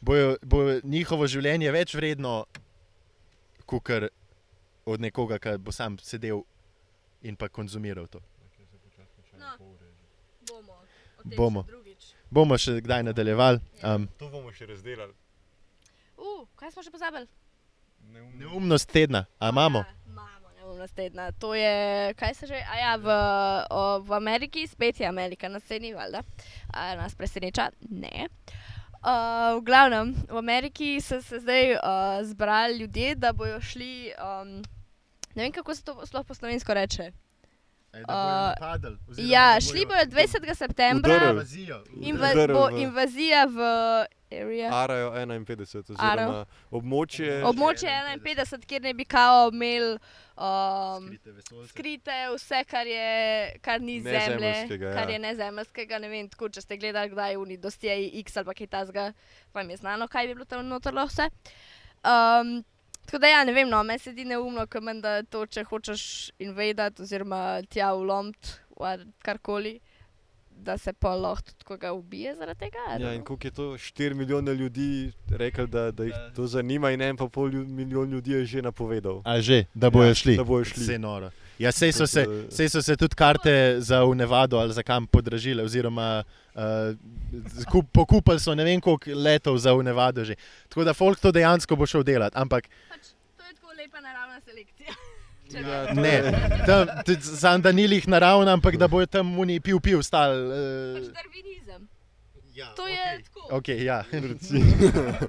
[0.00, 2.46] Bojo, bo njihovo življenje več vredno,
[3.66, 3.90] kot
[4.84, 6.42] od nekoga, ki bo sam sedel
[7.22, 8.22] in pa konzumiral to.
[9.38, 9.54] No.
[10.48, 10.80] Bomo.
[11.36, 11.66] Bomo.
[12.32, 13.60] Bomo še kdaj nadaljevali.
[13.84, 15.12] Um, To bomo še razdelali.
[16.16, 17.28] Uh, kaj smo še pozabili?
[18.12, 19.78] neumnost tedna, a imamo?
[19.78, 21.32] Ja, imamo neumnost tedna.
[21.32, 23.08] To je, kaj se že, a ja, v,
[23.70, 26.22] o, v Ameriki, spet je Amerika na sceni, valjda.
[26.72, 27.70] A nas preseneča?
[27.90, 28.28] Ne.
[29.02, 31.80] Uh, v glavnem, v Ameriki so se zdaj uh,
[32.22, 34.12] zbrali ljudje, da bojo šli.
[34.14, 34.62] Um,
[35.34, 37.12] ne vem, kako se to sploh po slovensko reče.
[37.92, 40.54] Uh, Ja, šli bojo 20.
[40.54, 41.30] septembra.
[41.30, 41.84] Invazijo.
[42.00, 43.58] Inva Udarili bo v- invazija v
[44.30, 44.70] area.
[44.72, 47.42] Arajo 51, oziroma območje.
[47.44, 47.90] Območje
[48.24, 49.98] 51, kjer ne bi kao imeli
[50.36, 54.94] um, Skrite skrite vse, kar, je, kar ni zemlje, ja.
[54.94, 55.98] kar je nezemljskega.
[55.98, 59.12] Ne vem, tako, če ste gledali, kdaj je Unidostije X ali pa kaj tasga,
[59.54, 61.28] vam je znano, kaj bi bilo tam noter lahko vse.
[62.02, 62.62] Um,
[63.12, 65.66] tako da ja, ne vem, no, meni se zdi neumno, ker meni, da to, če
[65.68, 66.02] hočeš
[66.40, 68.54] invadati oziroma tja ulomiti,
[69.20, 69.74] karkoli,
[70.62, 72.78] da se pa lahko tudi koga ubije zaradi tega.
[73.00, 77.02] Ja, in koliko je to 4 milijone ljudi rekli, da, da jih to zanima, in
[77.02, 79.20] en pa pol milijon ljudi je že napovedal.
[79.24, 80.36] A že, da bojo Ja, šli.
[80.36, 80.82] da bojo šli.
[80.82, 81.30] Vse noro.
[81.58, 84.82] Ja, sej so, se, Tako sej so se tudi karte za v Nevado ali za
[84.82, 86.62] kam podražile, oziroma uh,
[87.70, 90.34] kup, pokupili so ne vem koliko letov za v Nevado že.
[90.68, 93.01] Tako da folk to dejansko bo šel delati, ampak Pač,
[93.82, 94.94] je tako lepa naravna selekcija.
[95.52, 96.08] Ja, ne.
[96.08, 96.32] je-
[96.66, 96.86] tam,
[97.20, 100.30] sam da ni jih naravna, ampak da bojo tam muni pil pil stal.
[100.30, 101.88] Pač Uh, darvinizem.
[102.54, 103.48] ja, To je tako.
[103.52, 104.04] Okay, ja.
[104.12, 105.28] Tako-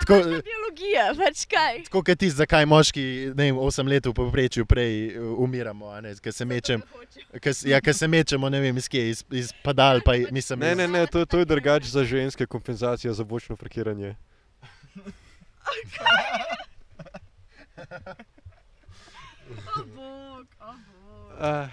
[0.00, 1.82] Tako, biologija, pač kaj.
[1.84, 6.00] Tako kot ti, zakaj moški, ne vem, 8 let v povprečju prej uh, umiramo, a
[6.00, 6.82] ne, ker se mečem.
[7.34, 10.58] Ker s- Ja, ker se mečemo, ne vem, iz kje, iz, iz padal, pa mislim,
[10.60, 14.14] Ne, ne, ne, to, to je drugače za ženske kompenzacija za bočno parkiranje.
[19.50, 21.36] O bog, o bog.
[21.40, 21.68] Ah,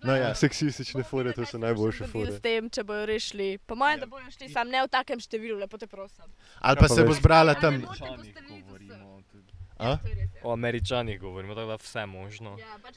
[0.00, 0.30] No, ja.
[0.32, 2.30] seksistične fore, to so najboljše fore.
[2.30, 3.58] S tem, če bojo rešili.
[3.60, 6.22] Po mojem, da bojo šli sam ne v takem številu, lepo te prosim.
[6.60, 7.18] Ali Ja, pa pa se bo veš.
[7.18, 7.74] zbrala Ja, tam.
[7.74, 8.94] ne morete postaviti vse.
[9.76, 9.96] A?
[9.96, 10.40] To je res, ja.
[10.44, 12.54] O Američanih govorimo, tako da vse možno.
[12.58, 12.96] Ja, pač,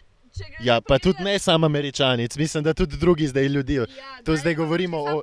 [0.62, 3.74] Ja, pa tudi ne samo američanic, mislim, da tudi drugi zdaj ljudi.
[3.76, 3.86] Ja,
[4.20, 5.22] To daj, zdaj govorimo o-.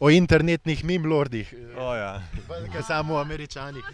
[0.00, 2.22] O internetnih mimlordih, O, ja.
[2.72, 3.84] ker samo o američanih.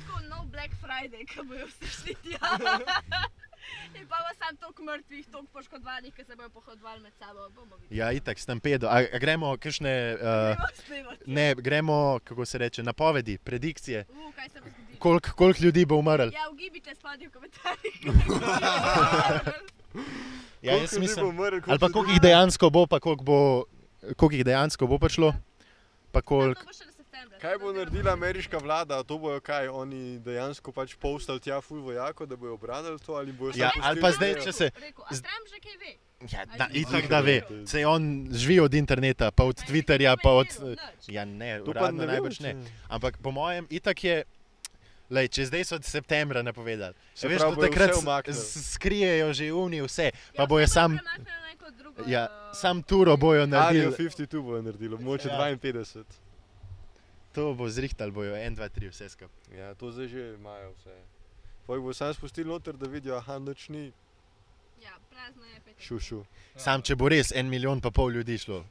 [0.50, 2.38] Black Friday, ko bojo vsi šli tja.
[3.98, 7.48] In pa bo sam toliko mrtvih, toliko poškodovanih, ki se bojo pohodovali med sabo.
[7.90, 8.88] Ja, itak, stampedo.
[8.88, 10.56] A, a gremo, kakšne, uh,
[10.88, 14.06] Gremo ne, gremo, kako se reče, napovedi, predikcije.
[14.08, 14.98] Uh, kaj se bo zgodilo?
[14.98, 16.24] Koliko kolik ljudi bo umrlo?
[16.24, 17.94] Ja, ugibite spodaj v komentarjih.
[20.62, 23.64] Ja, jaz mislim, ali pa koliko jih dejansko bo, pa koliko, bo,
[24.16, 25.34] koliko jih dejansko bo prišlo.
[26.12, 26.72] Pa koliko.
[26.72, 26.99] Septembra.
[27.40, 29.02] Kaj bo naredila ameriška vlada?
[29.02, 33.32] To bojo kaj, oni dejansko pač postali tja ful vojako, da bojo obranili to ali
[33.32, 35.92] bojo Ja, ali pa zdaj, da- če se- Rekel, a Trump že kaj ve?
[36.28, 37.36] Ja, da, itak da ve.
[37.66, 40.46] Se on živi od interneta, pa od Twitterja, pa od.
[41.08, 42.52] Ja, ne, pa uradno najbrž ne.
[42.54, 44.24] če- Ampak po mojem, itak je.
[45.10, 47.90] Lej, če zdaj so od septembra napovedali, Se veš, bojo takrat
[48.70, 50.98] skrijejo že uni vse, pa Ja, bojo vse sam,
[52.06, 53.90] ja, eh, sam turo bojo naredili.
[53.90, 55.38] 52 bojo naredili, moče Ja.
[55.38, 56.04] 52.
[57.32, 59.58] To bo zrihtali, bojo 1, 2, 3, vse skupaj.
[59.58, 60.96] Ja, to zdaj že imajo vse.
[61.68, 63.92] Jih bo sam spustili noter, da vidijo, aha, noč ni,
[64.82, 65.82] Ja, prazno je petek.
[65.82, 66.24] šu, šu.
[66.56, 68.64] Sam, če bo res en milijon pa pol ljudi šlo.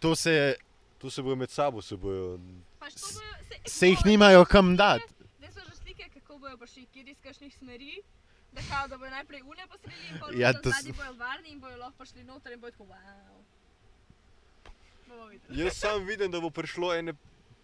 [0.00, 0.56] To se,
[0.98, 2.38] Tu se bojo med sabo, se bojo.
[2.80, 5.04] Pač to bojo, se, se jih nimajo kam dati.
[5.38, 8.00] Zdaj so že slike, kako bojo prišli, kjer iz kakšnih smeri.
[8.52, 11.76] Da, kao, da bojo najprej unije postrelili in Ja, to to bojo varni in bojo
[11.76, 13.36] lahko prišli noter in bojo tako wow.
[15.50, 17.14] Jaz sam vidim, da bo prišlo ene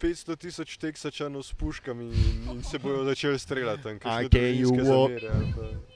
[0.02, 2.14] 500 tisoč teksačanov s puškami in,
[2.50, 5.92] in se bojo začeli streljati walk- zamere ali pa-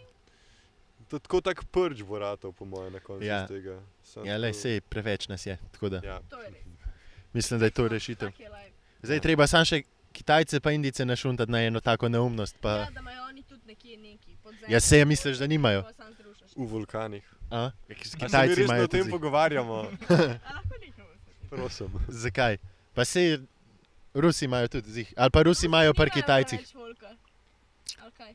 [1.09, 3.47] To tako tak prč bo ratov, po mojem, na koncu Ja.
[3.47, 3.79] tega.
[4.05, 5.59] Samo Ja, le, to- sej, preveč nas je.
[5.73, 6.15] Tako da Ja.
[6.15, 6.51] Je
[7.33, 8.31] mislim, da je to rešitev.
[8.39, 8.51] Je.
[9.03, 12.57] Zdaj treba samo še Kitajce pa Indice našuntati na eno tako neumnost.
[12.61, 14.67] Pa, Ja, da imajo oni tudi nekje neki podzemlje.
[14.69, 15.85] Ja, saj misliš, da nimajo?
[16.57, 17.23] V vulkanih.
[17.51, 17.71] a?
[17.89, 20.39] Ja, se mi Kitajci imajo o tem pogovarjamo, se
[21.49, 21.89] prosim.
[22.09, 22.57] Zakaj?
[22.95, 23.39] Pa se
[24.17, 25.15] Rusi imajo tudi zih.
[25.17, 26.61] Ali pa Rusi imajo pri Kitajcih.
[28.13, 28.35] kaj?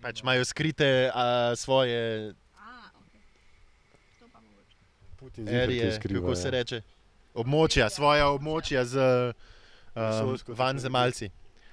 [0.00, 1.24] Pač imajo skrite a,
[1.56, 2.90] svoje A,
[5.32, 6.36] ki erije, kako ja.
[6.36, 6.80] se reče.
[7.34, 9.32] Območja, svoja območja z um,
[9.96, 11.30] Vesoljsko vanzemalci.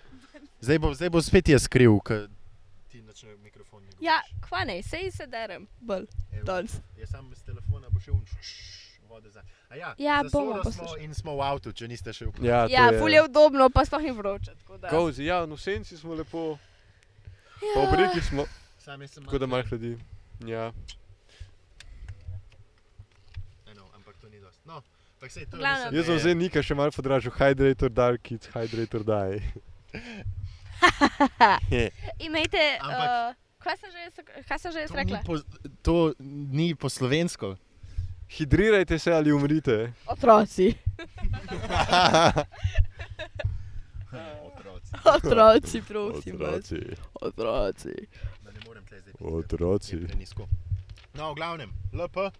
[0.64, 2.28] Zdaj bo, zdaj bo spet jaz skriv, ker
[2.90, 3.84] ti načne mikrofon.
[3.84, 4.48] ne Ja, govoriš.
[4.48, 5.68] kva ne, sej se derem.
[5.82, 6.08] Bolj.
[6.44, 6.80] Danes.
[6.98, 8.30] Jaz sam z telefona bo še unč.
[9.10, 9.44] Vode za.
[9.71, 11.01] A ja, Ja, bomo poslušali.
[11.01, 12.45] in smo v avtu, če niste še vključili.
[12.45, 14.57] Ja, Ja, ful je udobno, pa sploh ni vroče.
[14.57, 16.60] tako da- Kozi, ja, no senci smo lepo,
[17.57, 17.73] Ja.
[17.73, 18.45] pa ob reki smo,
[18.79, 19.97] Sam sem tako da malo hladi.
[20.41, 20.73] Ja.
[23.65, 24.62] Eno, ampak to ni dosti.
[24.65, 24.81] No,
[25.19, 25.57] tako se je to.
[25.57, 29.53] Mislim, Jaz sem je- zdaj nekaj še malo podražil, hydrator dark kids, hydrator die.
[32.19, 35.21] Imejte, Ampak- uh, kaj sem že, jaz- kaj sem že jaz To ni, rekla?
[35.21, 35.38] po,
[35.81, 37.57] to ni po slovensko.
[38.32, 39.94] Hidrirajte se ali umrite.
[40.08, 40.74] Otroci.
[44.46, 44.91] Otroci.
[45.06, 46.38] Otroci, prosim.
[46.39, 46.74] vas.
[47.22, 47.94] Otroci.
[48.44, 49.13] Da ne morem tle zdaj.
[49.20, 49.98] Otroci.
[51.13, 52.32] No, v glavnem, LP.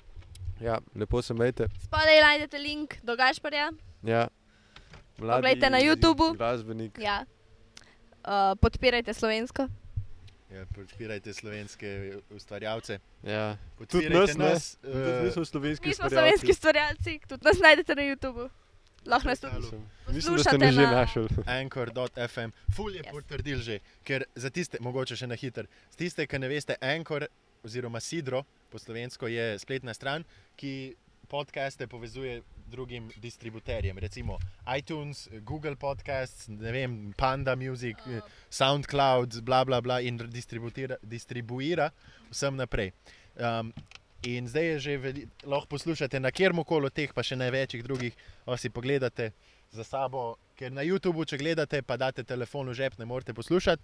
[0.62, 1.67] Ja, lepo se majte.
[1.84, 3.71] Spodaj najdete link do Gašparja.
[4.04, 4.27] Ja.
[5.19, 6.34] Mladi Poglejte na YouTubu.
[6.38, 6.99] Glasbenik.
[6.99, 7.25] Ja.
[8.23, 9.67] Uh, podpirajte slovensko.
[10.51, 11.89] Ja, podpirajte slovenske
[12.29, 12.99] ustvarjalce.
[13.23, 13.57] Ja.
[13.77, 14.45] Podpirajte nas, ne.
[14.45, 14.77] nas.
[14.77, 16.37] Tudi mi eh, smo slovenski Mi smo ustvarjalci.
[16.37, 18.49] slovenski stvarjalci, tudi nas najdete na YouTubu.
[19.05, 21.27] Lahko nas tudi Mislim, Mislim, da ste poslušate me že na- našli.
[21.47, 22.49] Anchor.fm.
[22.75, 23.11] Ful je Yes.
[23.11, 27.25] potrdil že, ker za tiste, mogoče še na hiter, za tiste, ki ne veste, Anchor
[27.63, 30.23] oziroma Sidro po slovensko je spletna stran,
[30.55, 30.95] ki
[31.27, 34.39] podcaste povezuje drugim distributerjem, recimo
[34.77, 40.17] iTunes, Google Podcasts, vem, Panda Music, Uh, SoundCloud, bla bla bla in
[41.03, 41.91] distribuira,
[42.32, 42.91] vsem naprej.
[43.36, 43.74] Um,
[44.24, 48.13] in zdaj je že veli, lahko poslušate na kjerkoli od teh, pa še največjih drugih,
[48.45, 49.32] o si pogledate
[49.72, 53.82] za sabo, ker na YouTubu, če gledate, pa date telefon v žep, ne morete poslušati.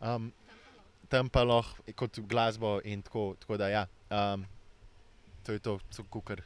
[0.00, 0.32] Um,
[1.10, 3.86] tam pa lahko kot glasbo in tako, tako da ja.
[4.10, 4.46] Um,
[5.42, 5.78] to je to,
[6.10, 6.42] kukar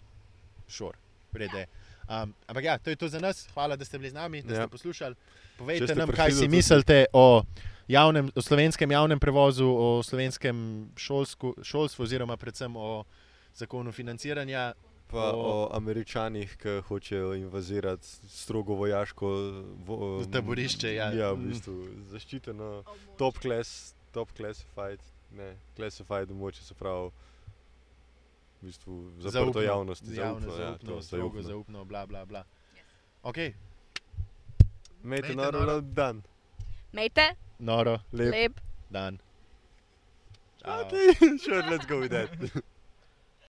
[0.68, 0.96] šor,
[1.32, 1.66] vrede.
[2.06, 3.48] Um, ampak ja, to je to za nas.
[3.48, 4.60] Hvala, da ste bili z nami, da Ja.
[4.60, 5.14] ste poslušali.
[5.56, 7.42] Povejte ste nam, kaj si mislite o,
[7.88, 10.56] javnem, o slovenskem javnem prevozu, o slovenskem
[10.94, 13.04] šolsku, šolstvu, oziroma predvsem o
[13.52, 14.72] zakonu financiranja.
[15.06, 19.28] Pa O- o američanih, ki hočejo invazirati strogo vojaško
[19.78, 21.12] vo, taborišče, ja.
[21.12, 21.48] ja, v Mm.
[21.48, 21.74] bistvu
[22.08, 22.82] zaščiteno,
[23.16, 25.00] top class, top classified,
[25.30, 27.10] ne, classified območje, se pravi,
[28.64, 31.48] v bistvu zaprto javnosti, javno, zaupno, ja, zaupno, to, strogo zaupno.
[31.48, 32.44] zaupno, bla, bla, bla.
[33.22, 33.52] Ok, Imejte
[35.04, 35.80] Imejte noro noro.
[35.80, 36.22] dan,
[36.92, 38.32] Mejte, noro lep.
[38.32, 38.60] lep.
[38.90, 39.18] dan.
[40.64, 41.12] Okay,
[41.44, 42.28] sure, let's go with that.